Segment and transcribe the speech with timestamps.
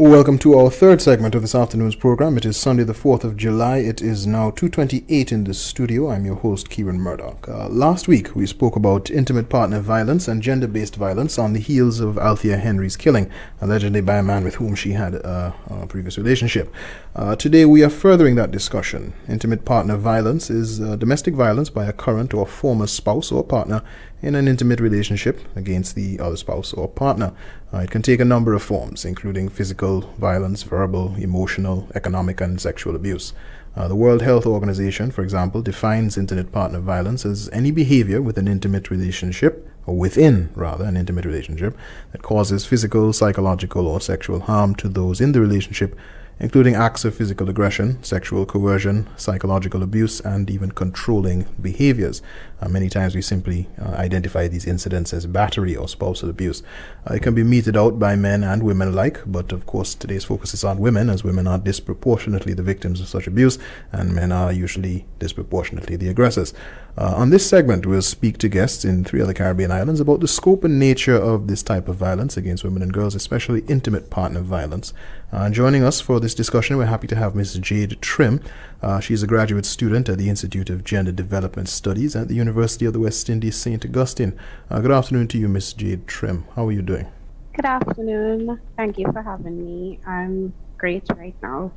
[0.00, 2.38] Welcome to our third segment of this afternoon's program.
[2.38, 3.80] It is Sunday, the 4th of July.
[3.80, 6.10] It is now 2.28 in the studio.
[6.10, 7.46] I'm your host, Kieron Murdoch.
[7.46, 12.00] Uh, last week, we spoke about intimate partner violence and gender-based violence on the heels
[12.00, 16.16] of Althea Henry's killing, allegedly by a man with whom she had a, a previous
[16.16, 16.72] relationship.
[17.14, 19.12] Uh, today, we are furthering that discussion.
[19.28, 23.82] Intimate partner violence is uh, domestic violence by a current or former spouse or partner
[24.22, 27.32] in an intimate relationship against the other spouse or partner.
[27.72, 32.60] Uh, it can take a number of forms, including physical violence, verbal, emotional, economic, and
[32.60, 33.32] sexual abuse.
[33.76, 38.36] Uh, the World Health Organization, for example, defines intimate partner violence as any behavior with
[38.38, 41.78] an intimate relationship, or within, rather, an intimate relationship,
[42.10, 45.96] that causes physical, psychological, or sexual harm to those in the relationship
[46.40, 52.22] including acts of physical aggression, sexual coercion, psychological abuse, and even controlling behaviors.
[52.62, 56.62] Uh, many times we simply uh, identify these incidents as battery or spousal abuse.
[57.08, 60.24] Uh, it can be meted out by men and women alike, but of course today's
[60.24, 63.58] focus is on women, as women are disproportionately the victims of such abuse,
[63.92, 66.54] and men are usually disproportionately the aggressors.
[67.00, 70.28] Uh, on this segment, we'll speak to guests in three other Caribbean islands about the
[70.28, 74.42] scope and nature of this type of violence against women and girls, especially intimate partner
[74.42, 74.92] violence.
[75.32, 77.54] Uh, joining us for this discussion, we're happy to have Ms.
[77.54, 78.42] Jade Trim.
[78.82, 82.84] Uh, she's a graduate student at the Institute of Gender Development Studies at the University
[82.84, 83.82] of the West Indies, St.
[83.82, 84.38] Augustine.
[84.68, 85.72] Uh, good afternoon to you, Ms.
[85.72, 86.44] Jade Trim.
[86.54, 87.06] How are you doing?
[87.54, 88.60] Good afternoon.
[88.76, 90.00] Thank you for having me.
[90.06, 91.72] I'm great right now.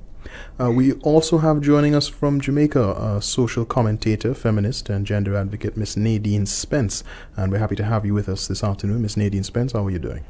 [0.59, 5.77] Uh, we also have joining us from Jamaica a social commentator, feminist, and gender advocate,
[5.77, 7.03] Miss Nadeen Spence.
[7.35, 9.01] And we're happy to have you with us this afternoon.
[9.01, 10.23] Miss Nadeen Spence, how are you doing?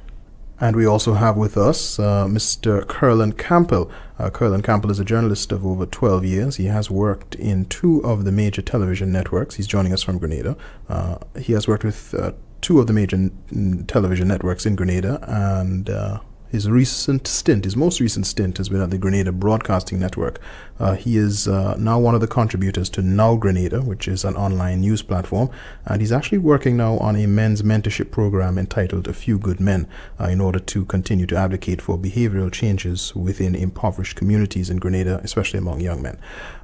[0.60, 2.88] And we also have with us uh, Mr.
[2.88, 3.92] Curlan Campbell.
[4.18, 6.56] Uh, Curlan Campbell is a journalist of over 12 years.
[6.56, 9.56] He has worked in two of the major television networks.
[9.56, 10.56] He's joining us from Grenada.
[10.88, 15.20] Uh, he has worked with uh, two of the major n- television networks in Grenada
[15.28, 16.20] and uh,
[16.54, 20.40] his recent stint, his most recent stint, has been at the Grenada Broadcasting Network.
[20.80, 24.36] Uh, he is uh, now one of the contributors to Now Grenada, which is an
[24.36, 25.50] online news platform,
[25.86, 29.88] and he's actually working now on a men's mentorship program entitled A Few Good Men
[30.20, 35.22] uh, in order to continue to advocate for behavioral changes within impoverished communities in Grenada,
[35.24, 36.20] especially among young men,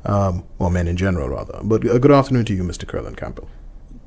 [0.05, 1.61] um, or men in general, rather.
[1.63, 2.87] But uh, good afternoon to you, Mr.
[2.87, 3.49] Curlan Campbell.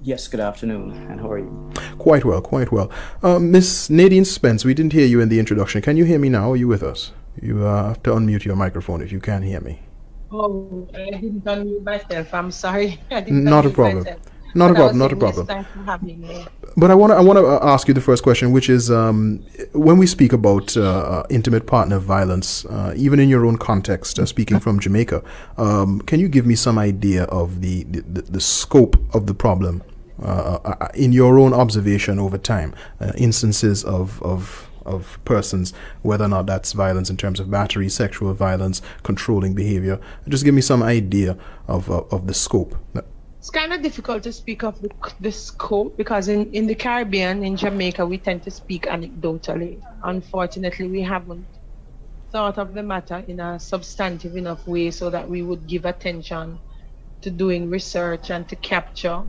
[0.05, 1.71] Yes, good afternoon, and how are you?
[1.99, 2.91] Quite well, quite well.
[3.23, 5.81] Uh, Miss Nadeen Spence, we didn't hear you in the introduction.
[5.81, 6.51] Can you hear me now?
[6.51, 7.13] Are you with us?
[7.41, 9.79] You uh, have to unmute your microphone if you can hear me.
[10.33, 12.35] Oh, I didn't unmute myself.
[12.35, 12.99] I'm sorry.
[13.29, 14.03] not a problem.
[14.03, 14.21] Myself.
[14.57, 14.99] Not a problem.
[14.99, 16.49] Not a problem.
[16.77, 18.91] But I want to I want to uh, ask you the first question, which is
[18.91, 19.39] um,
[19.73, 24.19] when we speak about uh, uh, intimate partner violence, uh, even in your own context,
[24.19, 25.23] uh, speaking from Jamaica,
[25.59, 29.83] um, can you give me some idea of the the, the scope of the problem
[30.23, 35.73] uh, uh, in your own observation over time, uh, instances of, of of persons,
[36.03, 40.01] whether or not that's violence in terms of battery, sexual violence, controlling behavior.
[40.29, 41.37] Just give me some idea
[41.69, 42.77] of of, of the scope.
[43.39, 47.43] It's kind of difficult to speak of the, the scope because in, in the Caribbean,
[47.43, 49.83] in Jamaica, we tend to speak anecdotally.
[50.05, 51.45] Unfortunately, we haven't
[52.31, 56.59] thought of the matter in a substantive enough way so that we would give attention
[57.23, 59.25] to doing research and to capture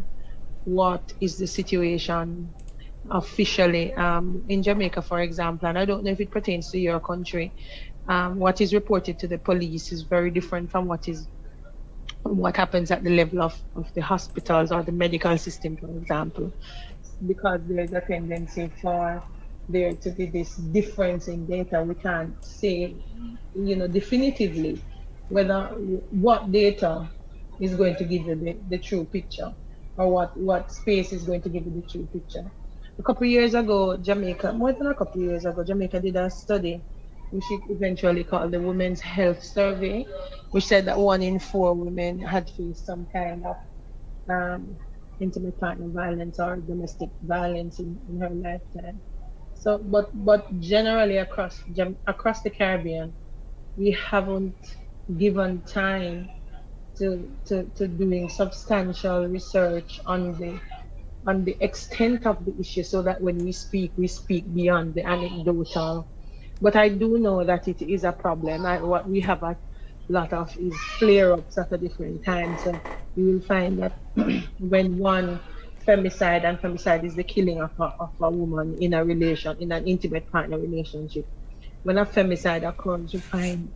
[0.65, 2.53] what is the situation
[3.11, 6.99] officially um, in Jamaica, for example, and I don't know if it pertains to your
[6.99, 7.53] country.
[8.07, 11.27] Um, what is reported to the police is very different from what is
[12.23, 16.53] what happens at the level of, of the hospitals or the medical system, for example,
[17.27, 19.23] because there's a tendency for
[19.67, 21.83] there to be this difference in data.
[21.83, 22.95] We can't say,
[23.55, 24.81] you know, definitively
[25.29, 25.67] whether
[26.11, 27.11] what data
[27.59, 29.53] is going to give you the, the true picture
[29.97, 32.51] or what what space is going to give you the true picture.
[32.99, 36.83] A couple years ago, Jamaica, more than a couple years ago, Jamaica did a study,
[37.31, 40.05] which it eventually called the Women's Health Survey,
[40.51, 43.55] which said that one in four women had faced some kind of
[44.29, 44.77] um,
[45.19, 49.01] intimate partner violence or domestic violence in, in her lifetime.
[49.55, 51.61] So, but but generally across
[52.07, 53.15] across the Caribbean,
[53.77, 54.55] we haven't
[55.17, 56.29] given time
[56.97, 60.59] to, to, to doing substantial research on the
[61.27, 65.03] on the extent of the issue so that when we speak we speak beyond the
[65.07, 66.09] anecdotal.
[66.61, 68.65] But i do know that it is a problem.
[68.65, 69.57] I, what we have a
[70.09, 72.57] lot of is flare-ups at a different time.
[72.57, 72.81] So
[73.15, 73.99] you will find that
[74.59, 75.41] when one
[75.87, 79.71] femicide and femicide is the killing of a, of a woman in a relation in
[79.71, 81.25] an intimate partner relationship
[81.83, 83.73] when a femicide occurs you find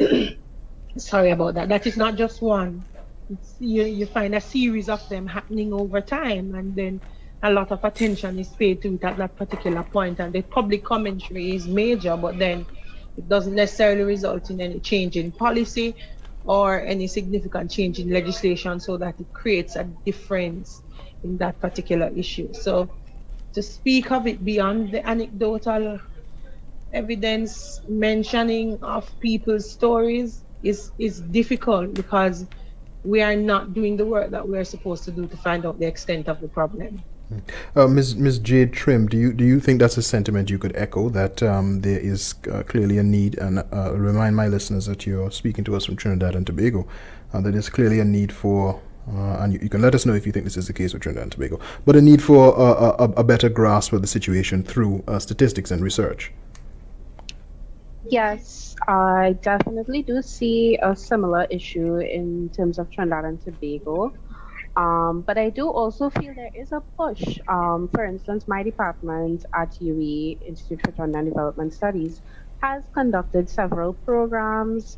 [0.98, 1.68] sorry about that.
[1.68, 2.84] That is not just one.
[3.28, 7.00] It's, you, you find a series of them happening over time, and then
[7.42, 10.84] a lot of attention is paid to it at that particular point, and the public
[10.84, 12.66] commentary is major, but then
[13.16, 15.94] It doesn't necessarily result in any change in policy
[16.44, 20.82] or any significant change in legislation so that it creates a difference
[21.22, 22.52] in that particular issue.
[22.54, 22.90] So
[23.54, 26.00] to speak of it beyond the anecdotal
[26.92, 32.46] evidence mentioning of people's stories is is difficult because
[33.04, 35.86] we are not doing the work that we're supposed to do to find out the
[35.86, 37.02] extent of the problem.
[37.76, 38.16] Uh, Ms.
[38.16, 38.38] Ms.
[38.40, 41.80] Jade Trim, do you do you think that's a sentiment you could echo that um,
[41.80, 45.76] there is uh, clearly a need, and uh, remind my listeners that you're speaking to
[45.76, 46.88] us from Trinidad and Tobago,
[47.32, 50.14] uh, that there's clearly a need for, uh, and you, you, can let us know
[50.14, 52.52] if you think this is the case with Trinidad and Tobago, but a need for
[52.56, 56.32] a, a, better grasp of the situation through uh, statistics and research.
[58.08, 64.12] Yes, I definitely do see a similar issue in terms of Trinidad and Tobago.
[64.76, 67.38] Um, but I do also feel there is a push.
[67.48, 72.22] Um, for instance, my department at UWI, Institute for Trinidad Development Studies,
[72.58, 74.96] has conducted several programs,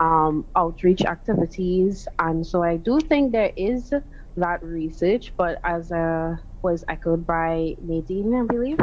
[0.00, 3.92] um, outreach activities, and so I do think there is
[4.36, 5.34] that research.
[5.36, 8.78] But as uh, was echoed by Nadeen, I believe,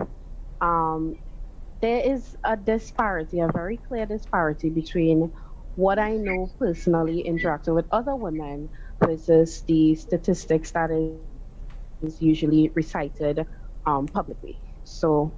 [0.62, 1.16] um,
[1.82, 5.32] there is a disparity, a very clear disparity between
[5.76, 8.70] what I know personally interacting with other women
[9.00, 10.90] versus the statistics that
[12.02, 13.46] is usually recited
[13.86, 14.58] um, publicly.
[14.86, 15.32] So,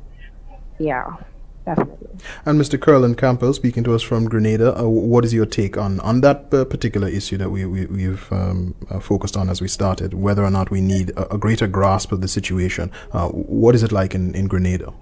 [0.79, 1.17] yeah,
[1.65, 2.07] definitely.
[2.45, 2.79] And Mr.
[2.79, 6.53] Curlan Campbell, speaking to us from Grenada, uh, what is your take on, on that
[6.53, 10.45] uh, particular issue that we, we, have um, uh, focused on as we started, whether
[10.45, 12.91] or not we need a, a greater grasp of the situation?
[13.11, 14.93] Uh, what is it like in, in Grenada?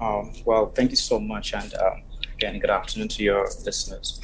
[0.00, 1.52] Um, well, thank you so much.
[1.52, 2.02] And um,
[2.34, 4.20] again, good afternoon to your listeners.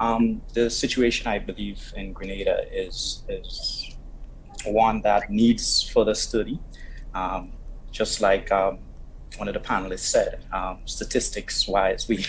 [0.00, 3.96] Um, the situation, I believe, in Grenada is is
[4.66, 6.58] one that needs further study.
[7.14, 7.52] Um,
[7.92, 8.78] just like um,
[9.36, 12.24] one of the panelists said, um, statistics-wise, we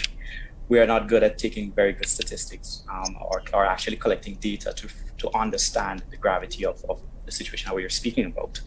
[0.70, 2.84] we are not good at taking very good statistics
[3.22, 4.88] or, or actually collecting data to
[5.18, 8.62] to understand the gravity of, of the situation that we are speaking about.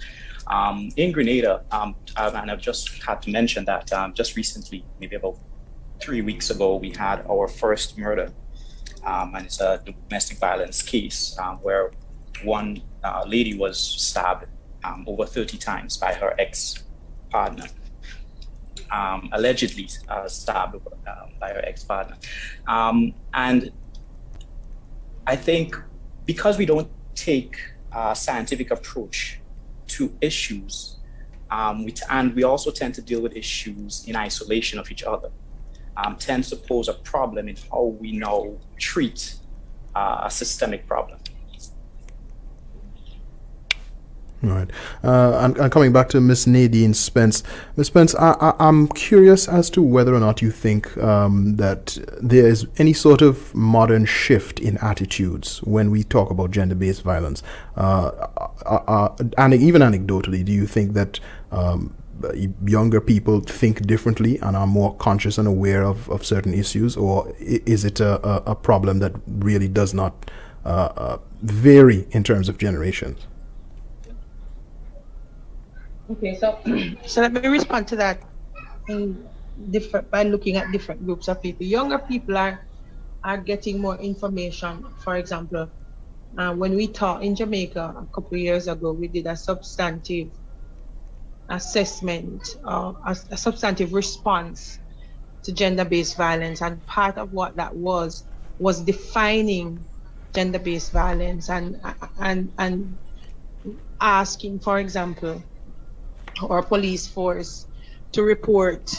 [0.48, 5.16] Um, in Grenada, um, and I've just had to mention that um, just recently, maybe
[5.16, 5.38] about
[6.00, 8.32] three weeks ago, we had our first murder
[9.06, 11.92] um, and it's a domestic violence case um, where
[12.42, 14.46] one uh, lady was stabbed
[14.84, 16.84] um, over 30 times by her ex
[17.30, 17.66] partner.
[18.90, 20.76] Um, allegedly uh, stabbed
[21.40, 22.16] by her ex partner.
[22.66, 23.70] Um, and
[25.26, 25.76] I think
[26.24, 27.56] because we don't take
[27.92, 29.40] a scientific approach
[29.88, 30.96] to issues,
[31.50, 35.02] um, we t- and we also tend to deal with issues in isolation of each
[35.02, 35.30] other
[35.96, 39.36] um, tends to pose a problem in how we now treat
[39.94, 41.18] uh, a systemic problem.
[44.44, 44.70] All right.
[45.02, 47.42] Uh, and, coming back to Miss Nadeen Spence,
[47.76, 52.46] Miss Spence, I, am curious as to whether or not you think um, that there
[52.46, 57.42] is any sort of modern shift in attitudes when we talk about gender-based violence.
[57.76, 58.10] Uh,
[58.66, 61.18] uh, uh and even anecdotally, do you think that
[61.50, 61.94] um,
[62.64, 67.32] younger people think differently and are more conscious and aware of, of certain issues, or
[67.38, 70.30] is it a, a, problem that really does not
[70.64, 73.26] uh, vary in terms of generations?
[76.10, 76.58] Okay, so
[77.06, 78.22] so let me respond to that
[78.88, 79.28] in
[79.70, 81.66] different by looking at different groups of people.
[81.66, 82.60] Younger people are
[83.24, 84.84] are getting more information.
[85.02, 85.70] For example,
[86.38, 90.28] uh, when we taught in Jamaica a couple of years ago, we did a substantive
[91.48, 94.78] assessment, uh, a, a substantive response
[95.44, 98.24] to gender-based violence, and part of what that was
[98.58, 99.86] was defining
[100.34, 101.76] gender-based violence and
[102.18, 102.98] and and
[104.00, 105.42] asking, for example,
[106.42, 107.66] our police force
[108.12, 108.90] to report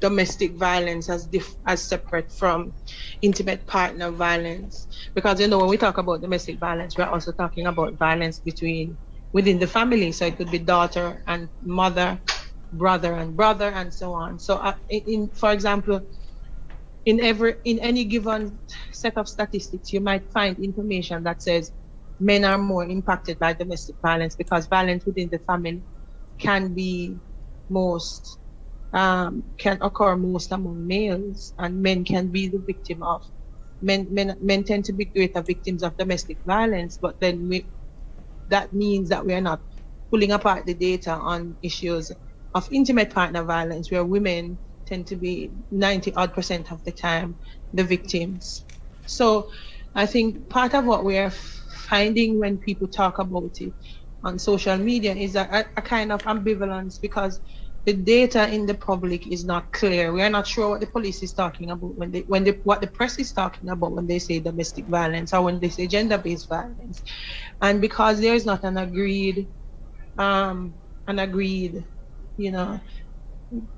[0.00, 2.74] domestic violence as dif- as separate from
[3.22, 7.66] intimate partner violence because you know when we talk about domestic violence we're also talking
[7.66, 8.98] about violence between
[9.32, 10.12] within the family.
[10.12, 12.20] So it could be daughter and mother,
[12.72, 14.38] brother and brother, and so on.
[14.38, 16.00] So, uh, in, for example,
[17.04, 18.58] in every in any given
[18.92, 21.72] set of statistics, you might find information that says
[22.18, 25.84] men are more impacted by domestic violence because violence within the family
[26.40, 27.20] can be
[27.70, 28.38] most
[28.92, 33.22] um, can occur most among males, and men can be the victim of.
[33.82, 37.72] Men, men, men tend to be greater victims of domestic violence, but then we,
[38.48, 39.62] that means that we are not
[40.10, 42.12] pulling apart the data on issues
[42.54, 47.38] of intimate partner violence, where women tend to be 90 odd percent of the time
[47.72, 48.66] the victims.
[49.06, 49.48] So
[49.94, 53.74] I think part of what we are finding when people talk about it
[54.26, 57.40] on social media is a, a kind of ambivalence because
[57.86, 60.12] the data in the public is not clear.
[60.12, 62.80] We are not sure what the police is talking about when they when they what
[62.80, 66.48] the press is talking about when they say domestic violence or when they say gender-based
[66.48, 67.02] violence,
[67.62, 69.46] and because there is not an agreed,
[70.18, 70.74] um,
[71.06, 71.84] an agreed,
[72.36, 72.80] you know,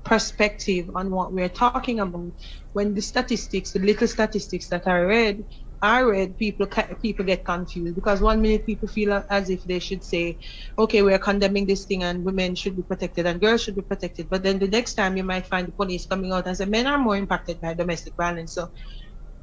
[0.03, 2.31] perspective on what we're talking about.
[2.73, 5.45] When the statistics, the little statistics that I read,
[5.81, 6.67] I read, people
[7.01, 10.39] people get confused because one minute people feel as if they should say,
[10.77, 14.29] okay, we're condemning this thing and women should be protected and girls should be protected.
[14.29, 16.87] But then the next time you might find the police coming out and say men
[16.87, 18.53] are more impacted by domestic violence.
[18.55, 18.71] So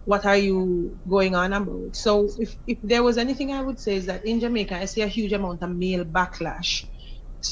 [0.04, 1.96] what are you going on about?
[1.96, 5.02] So if, if there was anything I would say is that in Jamaica, I see
[5.02, 6.84] a huge amount of male backlash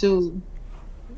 [0.01, 0.43] to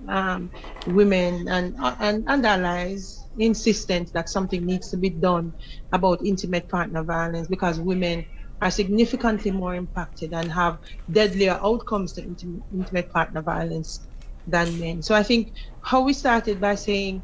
[0.08, 0.50] um,
[0.86, 5.52] women and, and, and allies insistent that something needs to be done
[5.92, 8.24] about intimate partner violence because women
[8.60, 10.78] are significantly more impacted and have
[11.10, 14.06] deadlier outcomes to intimate, intimate partner violence
[14.46, 15.02] than men.
[15.02, 15.52] So I think
[15.82, 17.22] how we started by saying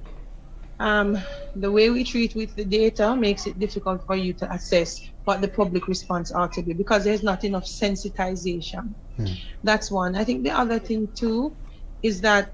[0.78, 1.18] um,
[1.54, 5.40] the way we treat with the data makes it difficult for you to assess what
[5.40, 8.94] the public response ought to be because there's not enough sensitization.
[9.18, 9.36] Mm.
[9.62, 10.16] That's one.
[10.16, 11.56] I think the other thing too
[12.02, 12.52] is that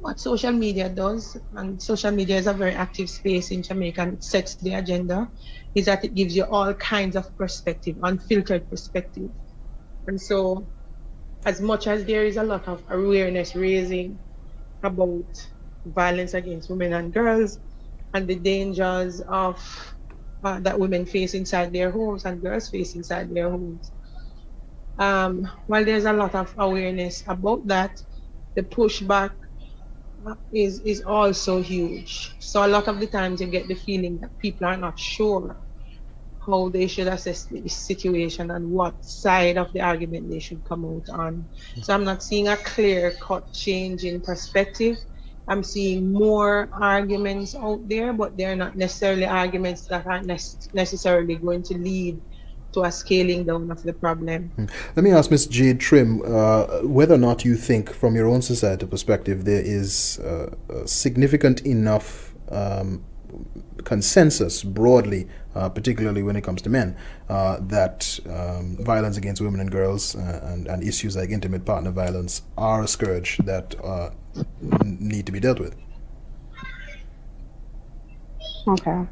[0.00, 4.24] what social media does, and social media is a very active space in Jamaica and
[4.24, 5.30] sets the agenda,
[5.74, 9.30] is that it gives you all kinds of perspective, unfiltered perspective.
[10.06, 10.68] And so,
[11.44, 14.20] as much as there is a lot of awareness raising
[14.82, 15.26] about
[15.86, 17.58] violence against women and girls
[18.14, 19.58] and the dangers of
[20.42, 23.92] uh, that women face inside their homes and girls face inside their homes.
[24.98, 28.02] Um, while there's a lot of awareness about that,
[28.54, 29.32] the pushback
[30.52, 32.34] is is also huge.
[32.40, 35.56] So a lot of the times you get the feeling that people are not sure
[36.44, 40.84] how they should assess the situation and what side of the argument they should come
[40.84, 41.48] out on.
[41.82, 44.96] So I'm not seeing a clear cut change in perspective.
[45.48, 50.26] I'm seeing more arguments out there, but they're not necessarily arguments that aren't
[50.72, 52.22] necessarily going to lead
[52.72, 54.50] to a scaling down of the problem.
[54.56, 54.66] Hmm.
[54.96, 55.46] Let me ask Ms.
[55.46, 60.18] Jade Trim uh, whether or not you think, from your own societal perspective, there is
[60.20, 60.54] uh,
[60.86, 63.04] significant enough um,
[63.84, 66.96] consensus broadly, uh, particularly when it comes to men,
[67.28, 71.90] uh, that um, violence against women and girls uh, and, and, issues like intimate partner
[71.90, 74.10] violence are a scourge that uh,
[74.84, 75.76] need to be dealt with.
[78.66, 79.06] Okay.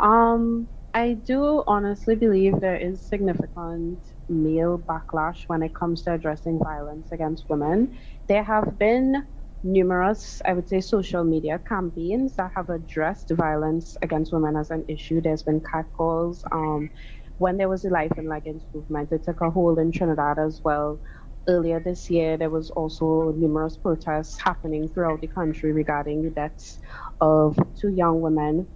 [0.00, 4.00] Um, I do honestly believe there is significant
[4.30, 7.98] male backlash when it comes to addressing violence against women.
[8.28, 9.26] There have been
[9.62, 14.86] numerous, I would say, social media campaigns that have addressed violence against women as an
[14.88, 15.20] issue.
[15.20, 16.42] There's been catcalls.
[16.50, 16.88] Um,
[17.36, 20.62] when there was the Life in Leggings movement, it took a hold in Trinidad as
[20.64, 20.98] well.
[21.46, 26.78] Earlier this year, there was also numerous protests happening throughout the country regarding the deaths
[27.20, 28.66] of two young women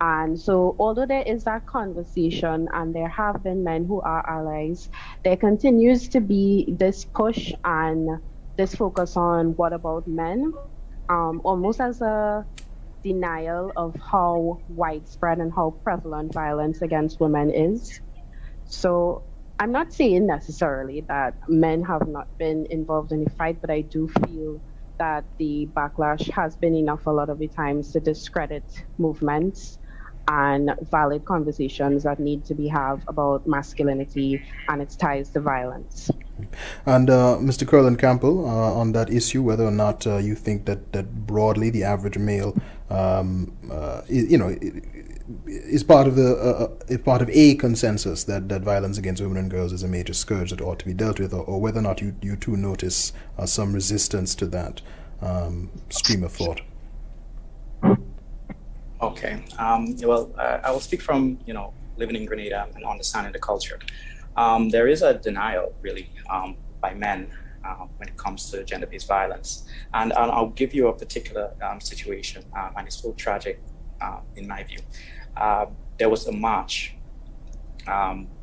[0.00, 4.88] and so, although there is that conversation and there have been men who are allies,
[5.24, 8.08] there continues to be this push and
[8.58, 10.52] this focus on what about men,
[11.10, 12.46] um, almost as a
[13.04, 18.00] denial of how widespread and how prevalent violence against women is.
[18.64, 19.24] So,
[19.58, 23.82] I'm not saying necessarily that men have not been involved in the fight, but I
[23.82, 24.60] do feel
[25.00, 28.64] that the backlash has been enough a lot of the times to discredit
[28.98, 29.79] movements
[30.30, 36.08] and valid conversations that need to be have about masculinity and its ties to violence.
[36.86, 37.66] And uh, Mr.
[37.66, 41.68] Curlan Campbell, uh, on that issue, whether or not uh, you think that, that broadly
[41.68, 42.56] the average male,
[42.90, 44.56] um, uh, you know,
[45.46, 49.36] is part of the uh, uh, part of a consensus that, that violence against women
[49.36, 51.80] and girls is a major scourge that ought to be dealt with, or, or whether
[51.80, 53.12] or not you you too notice
[53.44, 54.80] some resistance to that
[55.22, 56.62] um, stream of thought.
[59.02, 59.42] Okay.
[59.58, 63.38] Um, well, uh, I will speak from you know living in Grenada and understanding the
[63.38, 63.78] culture.
[64.36, 67.30] Um, there is a denial, really, um, by men
[67.64, 72.44] uh, when it comes to gender-based violence, and, I'll give you a particular um, situation,
[72.56, 73.60] um, and it's so tragic
[74.00, 74.78] uh, in my view.
[75.36, 75.66] Uh,
[75.98, 76.94] there was a march.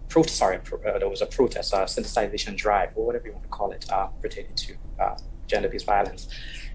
[0.10, 3.44] Pro- sorry, pro- uh, there was a protest, a sensitization drive, or whatever you want
[3.44, 3.86] to call it,
[4.22, 4.76] pertaining to
[5.48, 6.28] gender-based violence.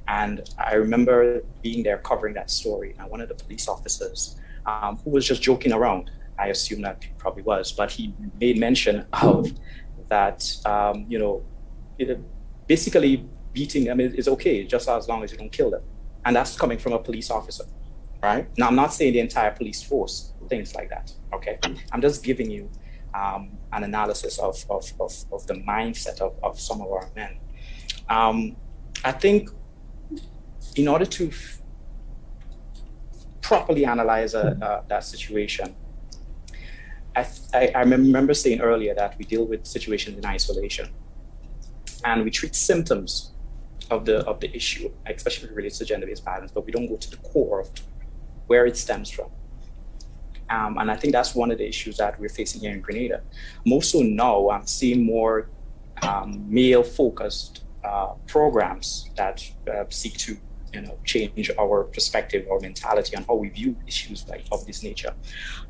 [0.09, 2.95] And I remember being there covering that story.
[2.99, 7.03] And one of the police officers, um, who was just joking around, I assume that
[7.05, 9.53] he probably was, but he made mention of
[10.09, 11.45] that, um, you know,
[11.99, 12.19] it,
[12.67, 15.83] basically beating them is, is okay just as long as you don't kill them.
[16.25, 17.65] And that's coming from a police officer,
[18.23, 18.47] right?
[18.57, 21.59] Now, I'm not saying the entire police force, things like that, okay?
[21.91, 22.71] I'm just giving you
[23.15, 27.39] um, an analysis of, of, of, of, the mindset of, of some of our men.
[28.09, 28.57] Um,
[29.05, 29.51] I think
[30.77, 31.59] in order to f-
[33.41, 35.75] properly analyze uh, uh, that situation,
[37.15, 40.89] I, I, I, remember saying earlier that we deal with situations in isolation
[42.05, 43.33] and we treat symptoms
[43.91, 47.11] of the of the issue, especially related to gender-based violence, but we don't go to
[47.11, 47.71] the core of
[48.47, 49.31] where it stems from.
[50.49, 53.23] Um, and I think that's one of the issues that we're facing here in Grenada.
[53.65, 55.49] More so now, I'm seeing more
[56.03, 60.37] um, male-focused uh, programs that uh, seek to
[60.73, 64.83] you know, change our perspective or mentality on how we view issues like of this
[64.83, 65.15] nature.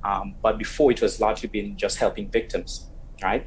[0.05, 2.87] Um, but before it was largely been just helping victims,
[3.23, 3.47] right?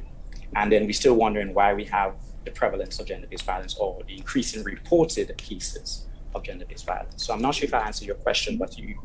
[0.54, 4.16] And then we're still wondering why we have the prevalence of gender-based violence or the
[4.16, 7.26] increase in reported cases of gender-based violence.
[7.26, 8.98] So I'm not sure if I answered your question, but you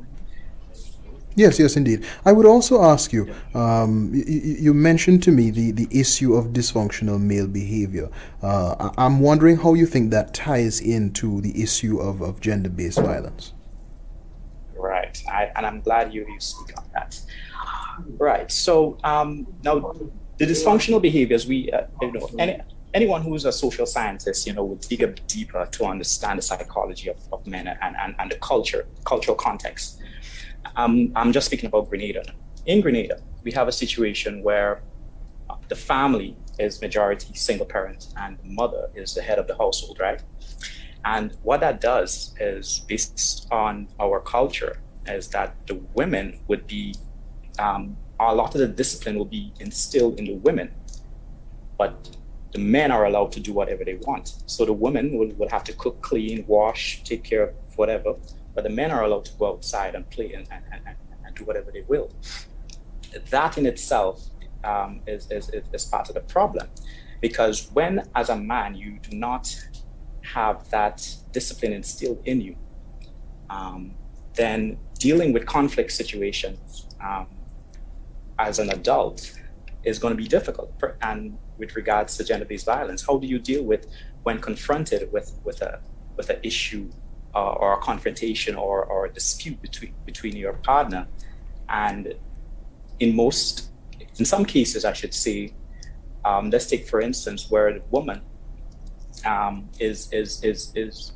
[1.35, 2.05] Yes, yes, indeed.
[2.25, 3.33] I would also ask you.
[3.53, 8.09] Um, you, you, mentioned to me the, the issue of dysfunctional male behavior.
[8.41, 13.53] Uh, I'm wondering how you think that ties into the issue of, of gender-based violence.
[14.75, 17.19] Right, I, and I'm glad you, you speak on that.
[18.17, 18.51] Right.
[18.51, 19.93] So um, now,
[20.37, 22.59] the dysfunctional behaviors we, uh, you know, any,
[22.93, 27.09] anyone who's a social scientist, you know, would dig bit deeper to understand the psychology
[27.09, 30.01] of, of men and, and, and the culture, cultural context
[30.75, 32.23] um, I'm just speaking about Grenada.
[32.65, 34.81] In Grenada, we have a situation where
[35.67, 39.99] the family is majority single parent and the mother is the head of the household,
[39.99, 40.21] right?
[41.03, 46.95] And what that does is, based on our culture, is that the women would be,
[47.57, 50.71] um, a lot of the discipline will be instilled in the women,
[51.77, 52.15] but
[52.51, 54.35] the men are allowed to do whatever they want.
[54.45, 58.15] So the women will, will have to cook, clean, wash, take care of whatever,
[58.53, 61.43] but the men are allowed to go outside and play and, and, and, and do
[61.45, 62.11] whatever they will.
[63.29, 64.23] That in itself
[64.63, 66.67] um, is, is, is part of the problem.
[67.19, 69.55] Because when, as a man, you do not
[70.23, 72.55] have that discipline instilled in you,
[73.49, 73.95] um,
[74.33, 77.27] then dealing with conflict situations um,
[78.39, 79.33] as an adult
[79.83, 80.73] is going to be difficult.
[81.01, 83.87] And with regards to gender-based violence, how do you deal with
[84.23, 85.79] when confronted with with a
[86.15, 86.89] with an issue
[87.33, 91.07] uh, or a confrontation or, or a dispute between between your partner.
[91.69, 92.15] And
[92.99, 93.71] in most
[94.19, 95.53] in some cases i should say
[96.23, 98.21] um, let's take for instance where the woman
[99.25, 101.13] um, is is is is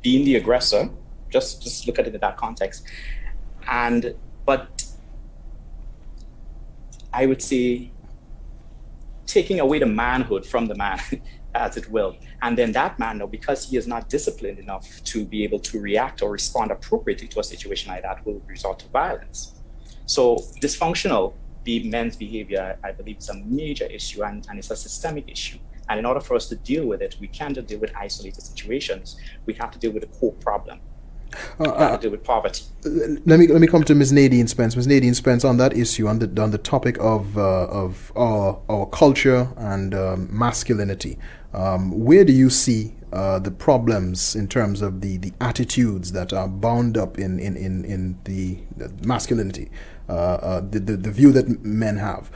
[0.00, 0.88] being the aggressor
[1.28, 2.84] just just look at it in that context.
[3.68, 4.14] And
[4.44, 4.84] but
[7.12, 7.90] i would say
[9.26, 10.98] taking away the manhood from the man
[11.54, 12.16] as it will.
[12.42, 16.22] And then that man, because he is not disciplined enough to be able to react
[16.22, 19.60] or respond appropriately to a situation like that, will result to violence.
[20.06, 21.34] So dysfunctional
[21.64, 25.58] be men's behavior, I believe, is a major issue and, and it's a systemic issue.
[25.88, 28.42] And in order for us to deal with it, we can't just deal with isolated
[28.42, 29.16] situations.
[29.46, 30.80] We have to deal with the core problem.
[31.58, 32.64] Uh, uh, to do with poverty.
[32.84, 34.12] Let me let me come to Ms.
[34.12, 34.76] Nadeen Spence.
[34.76, 34.86] Ms.
[34.86, 38.86] Nadeen Spence on that issue on the on the topic of uh, of our our
[38.86, 41.18] culture and um, masculinity.
[41.54, 46.32] Um, where do you see uh, the problems in terms of the, the attitudes that
[46.32, 49.70] are bound up in, in, in, in the, the masculinity,
[50.08, 52.30] the, the, the, view that men have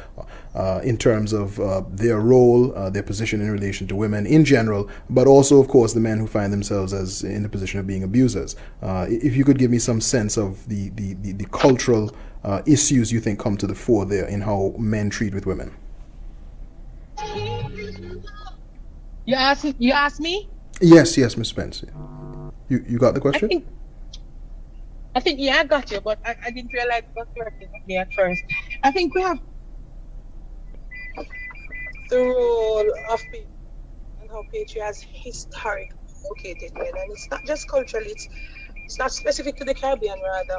[0.55, 4.45] uh, in terms of uh, their role, uh, their position in relation to women in
[4.45, 7.87] general, but also, of course, the men who find themselves as in the position of
[7.87, 8.57] being abusers.
[8.83, 12.15] if you could give me some sense of the, the, the, the cultural
[12.67, 15.75] issues you think come to the fore there in how men treat with women.
[19.27, 20.49] You asked you asked me?
[20.81, 21.89] Yes, yes, Miss Spencer.
[22.69, 23.47] You you got the question?
[23.47, 23.67] I think,
[25.17, 27.87] I think yeah, I got you, but I, I didn't realize what you were with
[27.87, 28.43] me at first.
[28.83, 29.39] I think we have
[32.11, 33.51] the role of people
[34.21, 35.91] and how patriarchy has historically
[36.29, 38.29] located men, and it's not just culturally; it's
[38.85, 40.59] it's not specific to the Caribbean, rather.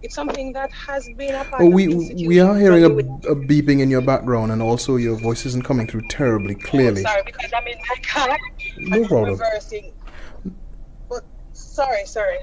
[0.00, 1.88] It's something that has been a part oh, we,
[2.26, 5.86] we are hearing a, a, beeping in your background, and also your voice isn't coming
[5.86, 7.02] through terribly oh, clearly.
[7.02, 8.38] Oh, sorry, because I'm in my car.
[8.78, 9.38] No problem.
[9.38, 9.92] Reversing.
[11.10, 12.38] But sorry, sorry.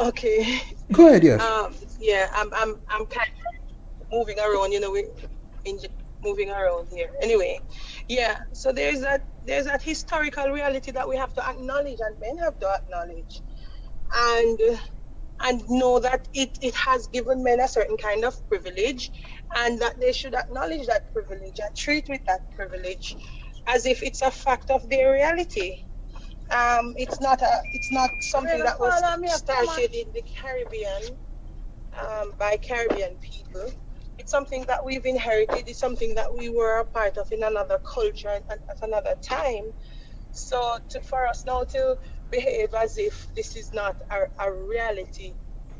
[0.00, 0.60] Okay.
[0.92, 1.24] Go ahead.
[1.24, 1.40] Yes.
[1.40, 4.72] Um, yeah, I'm I'm I'm kind of moving around.
[4.72, 5.04] You know, we
[6.24, 7.10] moving around here.
[7.22, 7.58] Anyway,
[8.08, 8.38] yeah.
[8.52, 12.58] So there's that there's that historical reality that we have to acknowledge, and men have
[12.60, 13.42] to acknowledge,
[14.14, 14.58] and.
[15.40, 19.12] And know that it, it has given men a certain kind of privilege
[19.56, 23.14] and that they should acknowledge that privilege and treat with that privilege
[23.68, 25.84] as if it's a fact of their reality.
[26.50, 28.94] Um, it's not a it's not something that was
[29.34, 31.16] started in the Caribbean
[32.00, 33.72] um, by Caribbean people.
[34.18, 35.68] It's something that we've inherited.
[35.68, 39.72] It's something that we were a part of in another culture and at another time.
[40.32, 41.96] So to, for us now to
[42.30, 45.34] behave as if this is not a, a reality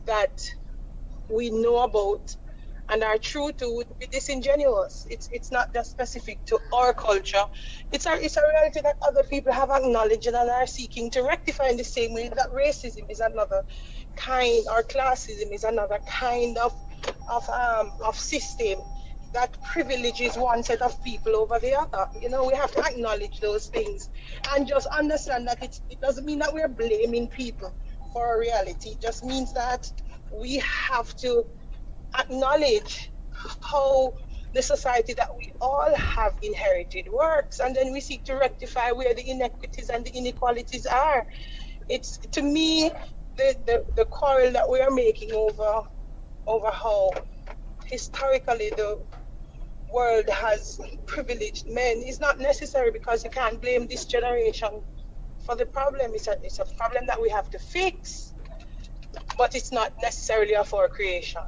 [0.07, 0.43] that
[1.29, 2.37] we know about
[2.91, 5.07] and are true to would be disingenuous.
[5.11, 7.45] It's it's not just specific to our culture.
[7.93, 11.69] It's a it's a reality that other people have acknowledged and are seeking to rectify
[11.69, 13.63] in the same way that racism is another
[14.17, 16.73] kind or classism is another kind of
[17.33, 18.81] of um of system
[19.35, 22.07] that privileges one set of people over the other.
[22.23, 24.09] You know, we have to acknowledge those things
[24.53, 27.75] and just understand that it, it doesn't mean that we're blaming people
[28.13, 28.91] for reality.
[28.91, 29.91] It just means that
[30.33, 31.45] we have to
[32.19, 33.13] acknowledge
[33.63, 34.13] how
[34.55, 39.15] the society that we all have inherited works and then we seek to rectify where
[39.15, 41.27] the inequities and the inequalities are.
[41.89, 42.91] It's to me
[43.37, 45.83] the, the, the quarrel that we are making over
[46.47, 47.11] over how
[47.87, 48.99] historically the
[49.93, 54.69] world has privileged men is not necessary because you can't blame this generation
[55.41, 56.13] for the problem.
[56.15, 58.35] It's a, it's a problem that we have to fix,
[59.39, 61.43] but it's not necessarily of our creation.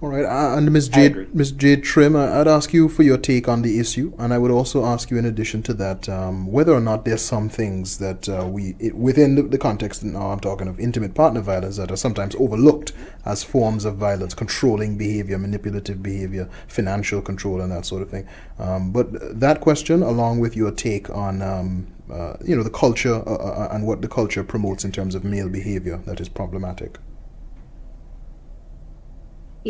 [0.00, 0.88] All right, uh, and Ms.
[0.88, 1.52] Jade, Ms.
[1.52, 4.50] Jade Trim, uh, I'd ask you for your take on the issue, and I would
[4.50, 8.28] also ask you, in addition to that, um, whether or not there's some things that
[8.28, 11.90] uh, we, it, within the, the, context, now I'm talking of intimate partner violence, that
[11.90, 12.92] are sometimes overlooked
[13.24, 18.26] as forms of violence, controlling behavior, manipulative behavior, financial control, and that sort of thing.
[18.58, 23.22] Um, but that question, along with your take on um, uh, you know the culture
[23.26, 26.98] uh, uh, and what the culture promotes in terms of male behavior that is problematic.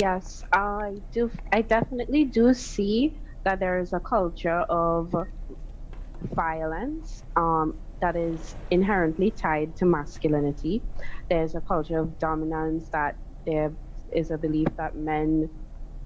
[0.01, 1.31] Yes, I do.
[1.53, 5.15] I definitely do see that there is a culture of
[6.23, 10.85] violence um, that is inherently tied to masculinity.
[11.31, 13.75] There's a culture of dominance that there
[14.13, 15.51] is a belief that men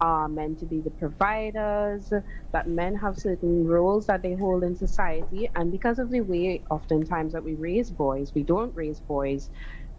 [0.00, 2.12] are meant to be the providers,
[2.52, 5.48] that men have certain roles that they hold in society.
[5.54, 9.50] And because of the way, oftentimes, that we raise boys, we don't raise boys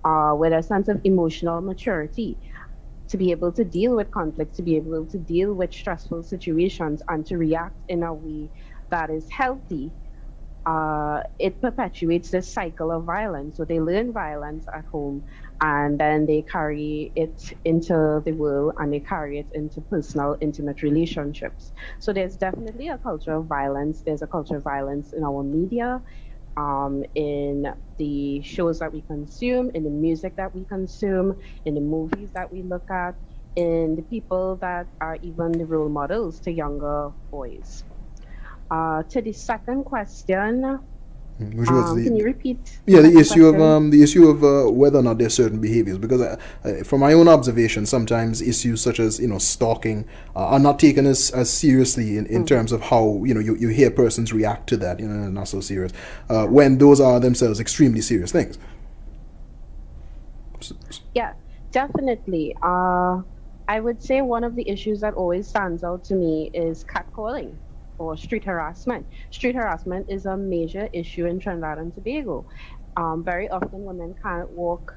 [0.06, 2.40] uh, with a sense of emotional maturity
[3.10, 7.02] to be able to deal with conflict, to be able to deal with stressful situations,
[7.10, 8.50] and to react in a way
[8.90, 9.94] that is healthy,
[10.66, 13.58] uh, it perpetuates this cycle of violence.
[13.58, 15.26] So they learn violence at home,
[15.62, 20.82] and then they carry it into the world, and they carry it into personal, intimate
[20.82, 21.74] relationships.
[22.00, 24.04] So there's definitely a culture of violence.
[24.06, 26.02] There's a culture of violence in our media,
[26.58, 27.66] um, in
[27.98, 31.36] the shows that we consume, in the music that we consume,
[31.66, 33.16] in the movies that we look at,
[33.56, 37.84] in the people that are even the role models to younger boys.
[38.72, 40.80] Uh, to the second question,
[41.40, 42.60] which was um, the, can you repeat?
[42.86, 43.56] Yeah, the issue question?
[43.56, 45.98] of um, the issue of uh, whether or not there's certain behaviors.
[45.98, 50.46] Because uh, uh, from my own observation, sometimes issues such as you know stalking uh,
[50.46, 52.48] are not taken as, as seriously in, in mm.
[52.48, 55.00] terms of how you know you, you hear persons react to that.
[55.00, 55.92] You know, not so serious
[56.30, 58.60] uh, when those are themselves extremely serious things.
[61.16, 61.34] Yeah,
[61.72, 62.56] definitely.
[62.62, 63.22] Uh,
[63.68, 67.56] I would say one of the issues that always stands out to me is catcalling
[68.00, 69.08] or street harassment.
[69.32, 72.48] Street harassment is a major issue in Trinidad and Tobago.
[72.98, 74.94] Um, very often, women can't walk,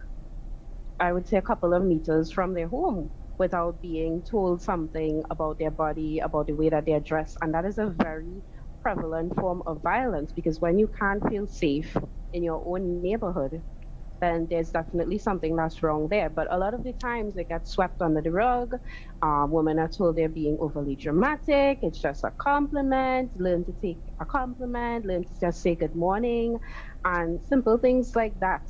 [1.00, 5.58] I would say, a couple of meters from their home without being told something about
[5.58, 7.36] their body, about the way that they're dressed.
[7.42, 8.42] And that is a very
[8.82, 11.96] prevalent form of violence because when you can't feel safe
[12.32, 13.62] in your own neighborhood,
[14.20, 16.30] then there's definitely something that's wrong there.
[16.30, 18.74] But a lot of the times they get swept under the rug.
[19.22, 21.78] Uh, women are told they're being overly dramatic.
[21.82, 23.32] It's just a compliment.
[23.36, 25.06] Learn to take a compliment.
[25.06, 26.58] Learn to just say good morning.
[27.04, 28.62] And simple things like that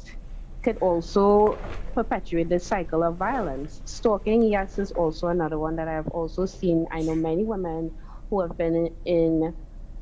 [0.63, 1.63] could also
[1.95, 3.83] perpetuate the cycle of violence.
[3.87, 6.87] Stalking, yes, is also another one that I've also seen.
[6.93, 7.93] I know many women
[8.31, 9.55] who have been in, in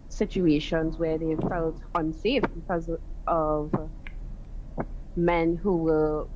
[0.09, 2.91] situations where they felt unsafe because
[3.27, 3.73] of
[5.17, 6.27] men who were,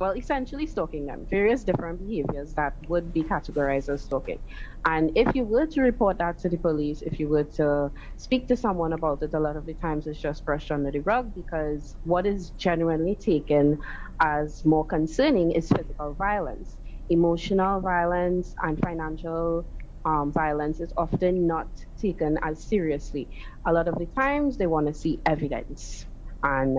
[0.00, 4.38] well, essentially stalking them, various different behaviors that would be categorized as stalking.
[4.86, 8.48] And if you were to report that to the police, if you were to speak
[8.48, 11.34] to someone about it, a lot of the times it's just brushed under the rug
[11.34, 13.78] because what is genuinely taken
[14.22, 16.78] as more concerning is physical violence.
[17.10, 19.66] Emotional violence and financial
[20.06, 21.68] um, violence is often not
[22.00, 23.28] taken as seriously.
[23.66, 26.06] A lot of the times they want to see evidence.
[26.42, 26.78] And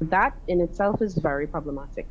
[0.00, 2.08] that in itself is very problematic.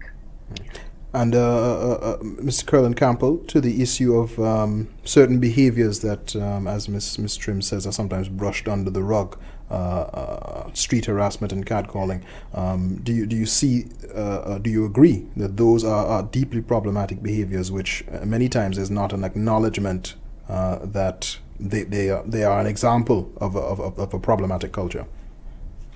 [1.11, 2.67] And uh, uh, uh, Mr.
[2.67, 7.17] Curlan Campbell, to the issue of um, certain behaviors that, um, as Ms.
[7.17, 7.35] Ms.
[7.35, 9.35] Trim says, are sometimes brushed under the rug,
[9.71, 12.23] uh, uh, street harassment and catcalling.
[12.53, 13.85] Um, do you do you see?
[14.13, 18.89] Uh, do you agree that those are, are, deeply problematic behaviors, which many times is
[18.89, 20.15] not an acknowledgement
[20.47, 25.05] that they they are, they are an example of a, of, of a problematic culture?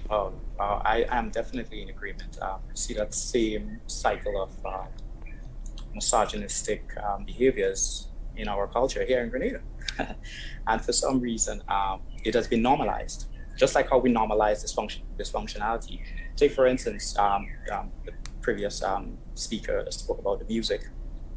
[0.10, 2.38] Um, uh, I am definitely in agreement.
[2.42, 4.86] Um, I see that same cycle of uh,
[5.94, 9.62] misogynistic um, behaviors in our culture here in Grenada.
[10.68, 15.02] and for some reason, um, it has been normalized, just like how we normalize dysfunction,
[15.18, 16.02] dysfunctionality.
[16.38, 20.82] Take, for instance, um, um, the previous um, speaker spoke about the music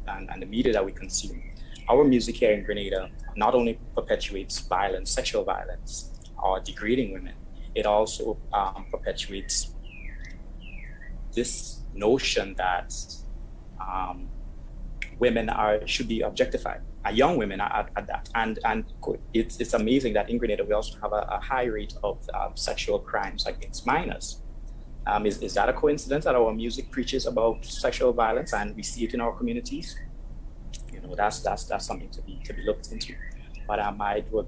[0.07, 1.43] and, and the media that we consume.
[1.89, 6.11] Our music here in Grenada not only perpetuates violence, sexual violence,
[6.41, 7.33] or degrading women,
[7.77, 9.75] it also um, perpetuates
[11.33, 12.91] this notion that
[13.79, 14.27] um,
[15.19, 18.29] women are should be objectified, uh, young women at, at, that.
[18.33, 18.83] And and
[19.33, 22.53] it's, it's amazing that in Grenada we also have a, a high rate of um,
[22.55, 24.41] sexual crimes against minors.
[25.05, 28.83] Um, is, is that a coincidence that our music preaches about sexual violence and we
[28.83, 29.95] see it in our communities?
[30.91, 33.13] You know, that's that's that's something to be to be looked into.
[33.67, 34.47] But um, I would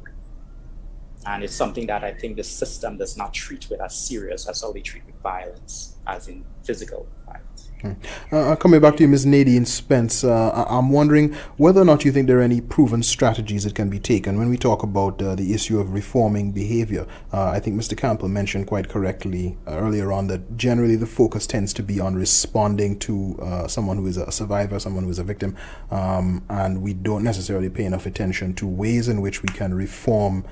[1.25, 4.61] and it's something that I think the system does not treat with as serious as
[4.61, 7.48] how they treat with violence, as in physical violence.
[7.81, 7.93] Hmm.
[8.29, 9.25] Uh, coming back to you, Ms.
[9.25, 13.63] Nadeen Spence, uh, I'm wondering whether or not you think there are any proven strategies
[13.63, 17.07] that can be taken when we talk about uh, the issue of reforming behavior.
[17.31, 17.97] Uh, I think Mr.
[17.97, 22.15] Campbell mentioned quite correctly uh, earlier on that generally the focus tends to be on
[22.15, 25.55] responding to uh, someone who is a survivor, someone who is a victim,
[25.89, 30.43] um, and we don't necessarily pay enough attention to ways in which we can reform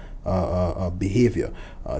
[0.98, 1.54] behavior.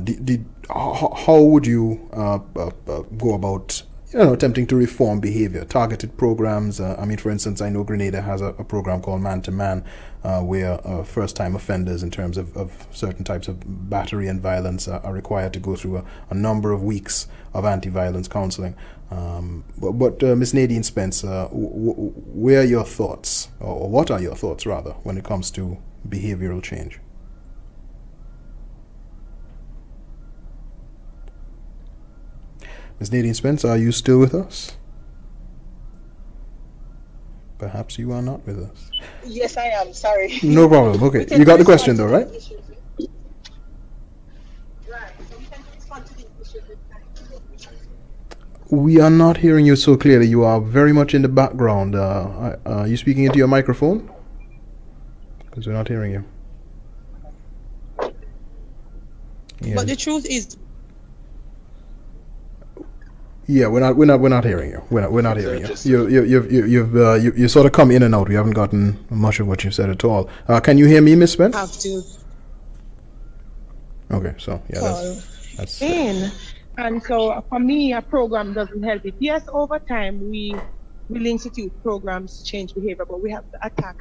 [0.04, 6.18] Did, did, how, how, would you go about you know, attempting to reform behavior, targeted
[6.18, 6.80] programs.
[6.80, 9.52] Uh, I mean, for instance, I know Grenada has a, a program called Man to
[9.52, 9.84] Man,
[10.24, 14.40] uh, where uh, first time offenders, in terms of, of certain types of battery and
[14.40, 18.76] violence, are required to go through a, a, number of weeks of anti violence counseling.
[19.12, 20.54] Um, but, but uh, Ms.
[20.54, 25.18] Nadeen Spencer, w- w- where are your thoughts, or what are your thoughts rather, when
[25.18, 27.00] it comes to behavioral change?
[33.00, 33.12] Ms.
[33.12, 34.78] Nadeen Spence, are you still with us?
[37.60, 38.92] Perhaps you are not with us.
[39.26, 39.94] Yes, I am.
[39.94, 40.40] Sorry.
[40.44, 41.02] No problem.
[41.04, 41.26] Okay.
[41.38, 42.28] you got the question though, right?
[48.70, 50.28] We are not hearing you so clearly.
[50.28, 51.96] You are very much in the background.
[51.96, 54.12] Uh, are you speaking into your microphone?
[55.46, 56.26] Because we're not hearing you.
[59.62, 59.76] Yeah.
[59.76, 60.58] But the truth is,
[63.48, 64.84] yeah, we're not, we're not, we're not hearing you.
[64.90, 65.76] We're not, we're not hearing you.
[65.84, 68.30] You, you, you've, you, you've, uh, you, you sort of come in and out.
[68.30, 70.30] We haven't gotten much of what you said at all.
[70.48, 71.56] Uh, can you hear me, Miss Spence?
[71.56, 72.02] Have to.
[74.12, 76.32] Okay, so yeah, that's, that's in.
[76.78, 79.16] And so for me, a program doesn't help it.
[79.20, 80.54] Yes, over time we
[81.10, 83.96] will institute programs to change behavior, but we have to attack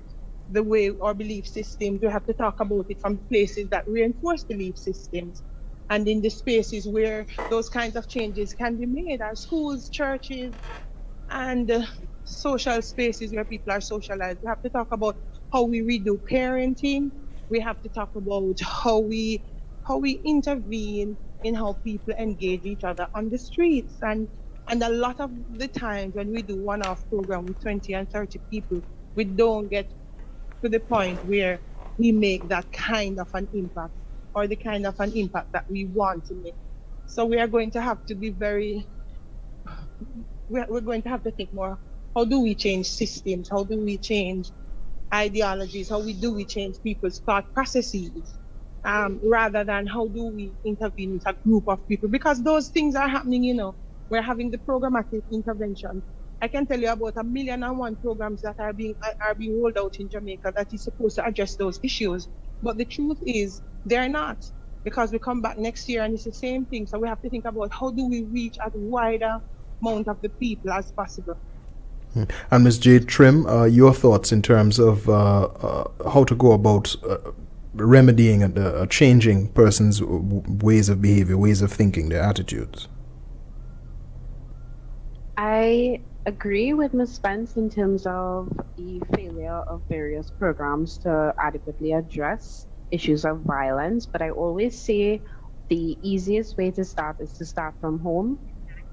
[0.49, 2.01] the way our belief systems.
[2.03, 5.43] We have to talk about it from places that reinforce belief systems
[5.90, 10.57] and in the spaces where those kinds of changes can be made our schools churches
[11.31, 11.83] and uh,
[12.25, 14.40] social spaces where people are socialized.
[14.42, 15.16] We have to talk about
[15.53, 17.11] how we redo parenting.
[17.51, 19.44] We have to talk about how we
[19.87, 23.96] how we intervene in how people engage each other on the streets.
[24.03, 24.29] And
[24.68, 28.40] and a lot of the times when we do one-off program with 20 and 30
[28.51, 28.83] people
[29.16, 29.92] we don't get
[30.62, 31.61] to the point where
[31.99, 33.94] we make that kind of an impact
[34.37, 36.57] or the kind of an impact that we want to make.
[37.07, 38.87] So we are going to have to be very,
[40.49, 41.79] we're, going to have to think more.
[42.16, 43.49] How do we change systems?
[43.51, 44.53] How do we change
[45.14, 45.90] ideologies?
[45.90, 48.38] How we do we change people's thought processes?
[48.85, 52.09] Um, rather than how do we intervene with a group of people?
[52.09, 53.77] Because those things are happening, you know.
[54.11, 56.05] We're having the programmatic intervention.
[56.42, 58.94] I can tell you about a million and one programs that are being
[59.29, 62.29] are being rolled out in Jamaica that is supposed to address those issues.
[62.62, 64.51] But the truth is, they're not
[64.85, 66.87] because we come back next year and it's the same thing.
[66.87, 69.40] So we have to think about how do we reach as wider
[69.83, 71.37] amount of the people as possible.
[72.14, 72.25] Hmm.
[72.51, 72.79] And Ms.
[72.79, 77.19] Jade Trim, uh, your thoughts in terms of uh, uh, how to go about uh,
[77.75, 82.88] remedying and uh, changing persons' ways of behavior, ways of thinking, their attitudes.
[85.37, 87.15] I agree with Ms.
[87.15, 94.07] Spence in terms of the failure of various programs to adequately address issues of violence,
[94.07, 95.23] but I always say
[95.69, 98.39] the easiest way to start is to start from home,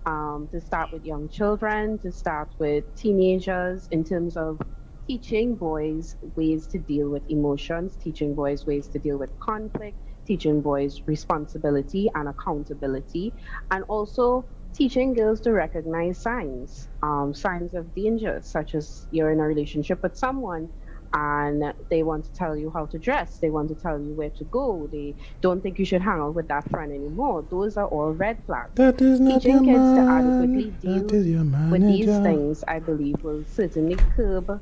[0.06, 4.60] um, to start with young children, to start with teenagers in terms of
[5.08, 10.62] teaching boys ways to deal with emotions, teaching boys ways to deal with conflict, teaching
[10.62, 13.34] boys responsibility and accountability,
[13.72, 19.40] and also teaching girls to recognize signs, um, signs of danger, such as you're in
[19.40, 20.70] a relationship with someone
[21.14, 23.38] and they want to tell you how to dress.
[23.38, 24.90] They want to tell you where to go.
[24.92, 27.46] They don't think you should hang out with that friend anymore.
[27.50, 28.72] Those are all red flags.
[28.76, 33.96] That is not Teaching kids to adequately deal with these things, I believe, will certainly
[34.16, 34.60] curb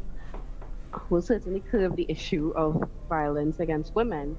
[1.10, 4.38] will certainly curb the issue of violence against women.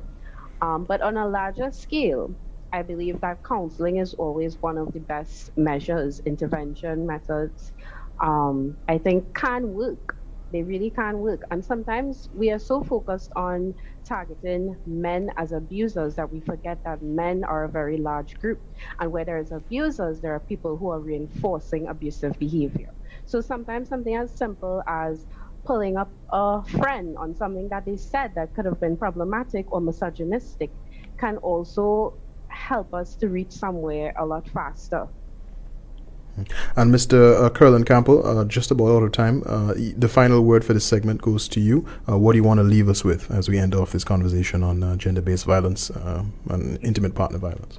[0.61, 2.37] Um, but on a larger scale,
[2.73, 7.73] I believe that counseling is always one of the best measures, intervention methods.
[8.23, 10.17] Um, I think can work
[10.53, 11.43] they really can work.
[11.51, 13.75] And sometimes we are so focused on
[14.07, 18.61] targeting men as abusers that we forget that men are a very large group.
[19.01, 22.91] And where there is abusers, there are people who are reinforcing abusive behavior.
[23.25, 25.27] So sometimes something as simple as
[25.67, 29.81] pulling up a friend on something that they said that could have been problematic or
[29.81, 30.73] misogynistic
[31.19, 32.15] can also
[32.53, 35.09] help us to reach somewhere a lot faster.
[36.77, 37.45] And Mr.
[37.45, 40.85] Uh, Curlan Campbell, uh, just about out of time, uh, the final word for this
[40.85, 41.87] segment goes to you.
[42.09, 44.63] Uh, what do you want to leave us with as we end off this conversation
[44.63, 47.79] on uh, gender based violence uh, and intimate partner violence?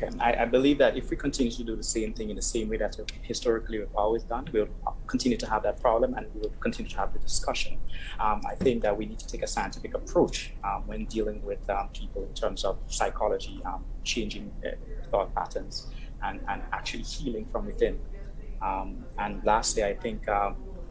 [0.00, 2.42] Okay, I, I, believe that if we continue to do the same thing in the
[2.42, 4.68] same way that historically we've always done, we'll
[5.08, 7.78] continue to have that problem and we will continue to have the discussion.
[8.20, 11.68] Um, I think that we need to take a scientific approach um, when dealing with
[11.68, 14.52] um, people in terms of psychology, um, changing
[15.10, 15.88] thought patterns
[16.22, 17.98] and, and actually healing from within.
[18.62, 20.26] Um, and lastly, I think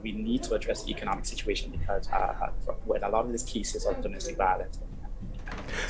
[0.02, 2.52] we need to address the economic situation because uh,
[2.86, 4.80] with a lot of these cases of domestic violence.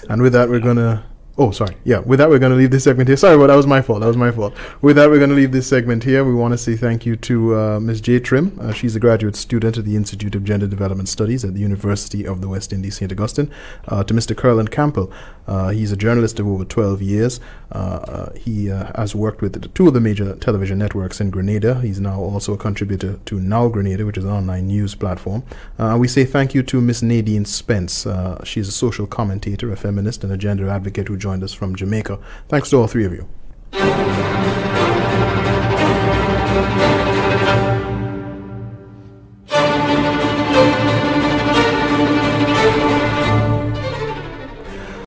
[0.08, 1.04] And with that, we're going to
[1.40, 1.78] Oh, sorry.
[1.84, 3.16] Yeah, with that, we're going to leave this segment here.
[3.16, 4.00] Sorry, but that was my fault.
[4.00, 4.56] That was my fault.
[4.82, 6.26] With that, we're going to leave this segment here.
[6.26, 8.02] We want to say thank you to uh, Ms.
[8.02, 8.58] Jade Trim.
[8.60, 12.26] Uh, she's a graduate student at the Institute of Gender Development Studies at the University
[12.26, 13.12] of the West Indies, St.
[13.12, 13.52] Augustine.
[13.88, 14.36] Uh, to Mr.
[14.36, 15.14] Curlan Campbell.
[15.48, 17.40] Uh, he's a journalist of over 12 years.
[17.72, 21.80] Uh, uh, he has worked with two of the major television networks in Grenada.
[21.82, 25.44] He's now also a contributor to Now Grenada, which is an online news platform.
[25.98, 28.08] we say thank you to Miss Nadeen Spence.
[28.44, 32.20] she's a social commentator, a feminist, and a gender advocate who joined us from Jamaica.
[32.48, 34.67] Thanks to all three of you.